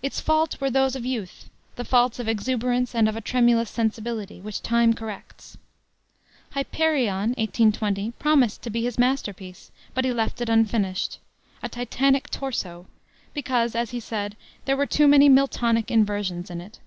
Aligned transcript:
Its 0.00 0.20
faults 0.20 0.60
were 0.60 0.70
those 0.70 0.94
of 0.94 1.04
youth, 1.04 1.50
the 1.74 1.84
faults 1.84 2.20
of 2.20 2.28
exuberance 2.28 2.94
and 2.94 3.08
of 3.08 3.16
a 3.16 3.20
tremulous 3.20 3.68
sensibility, 3.68 4.40
which 4.40 4.62
time 4.62 4.94
corrects. 4.94 5.58
Hyperion, 6.50 7.30
1820, 7.30 8.12
promised 8.12 8.62
to 8.62 8.70
be 8.70 8.84
his 8.84 8.96
masterpiece, 8.96 9.72
but 9.92 10.04
he 10.04 10.12
left 10.12 10.40
it 10.40 10.48
unfinished 10.48 11.18
"a 11.64 11.68
Titanic 11.68 12.30
torso" 12.30 12.86
because, 13.34 13.74
as 13.74 13.90
he 13.90 13.98
said, 13.98 14.36
"there 14.66 14.76
were 14.76 14.86
too 14.86 15.08
many 15.08 15.28
Miltonic 15.28 15.90
inversions 15.90 16.48
in 16.48 16.60
it." 16.60 16.78